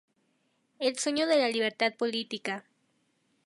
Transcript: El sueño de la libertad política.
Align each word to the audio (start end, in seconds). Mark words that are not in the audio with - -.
El 0.79 0.97
sueño 0.97 1.27
de 1.27 1.37
la 1.37 1.47
libertad 1.49 1.93
política. 1.95 2.65